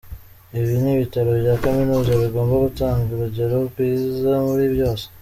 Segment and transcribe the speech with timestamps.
[0.57, 5.05] Ibi ni ibitaro bya kaminuza, bigomba gutanga urugero rwiza muri byose.